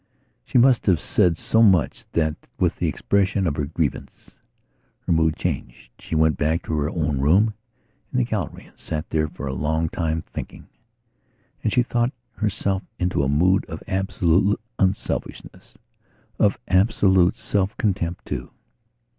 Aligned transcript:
She 0.43 0.57
must 0.57 0.87
have 0.87 0.99
said 0.99 1.37
so 1.37 1.61
much 1.61 2.05
that, 2.13 2.35
with 2.57 2.77
the 2.77 2.87
expression 2.87 3.45
of 3.45 3.55
her 3.55 3.67
grievance, 3.67 4.31
her 5.01 5.13
mood 5.13 5.35
changed. 5.35 5.91
She 5.99 6.15
went 6.15 6.37
back 6.37 6.63
to 6.63 6.73
her 6.79 6.89
own 6.89 7.19
room 7.19 7.53
in 8.11 8.17
the 8.17 8.23
gallery, 8.23 8.65
and 8.65 8.79
sat 8.79 9.07
there 9.11 9.27
for 9.27 9.45
a 9.45 9.53
long 9.53 9.89
time 9.89 10.23
thinking. 10.23 10.65
And 11.63 11.71
she 11.71 11.83
thought 11.83 12.13
herself 12.31 12.81
into 12.97 13.21
a 13.21 13.29
mood 13.29 13.63
of 13.65 13.83
absolute 13.87 14.59
unselfishness, 14.79 15.77
of 16.39 16.57
absolute 16.67 17.37
self 17.37 17.77
contempt, 17.77 18.25
too. 18.25 18.49